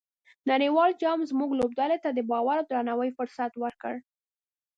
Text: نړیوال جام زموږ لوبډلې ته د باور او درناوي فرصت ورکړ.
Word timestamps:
نړیوال 0.51 0.91
جام 1.01 1.19
زموږ 1.31 1.49
لوبډلې 1.59 1.97
ته 2.03 2.09
د 2.13 2.19
باور 2.31 2.57
او 2.61 2.67
درناوي 2.69 3.09
فرصت 3.17 3.51
ورکړ. 3.63 3.93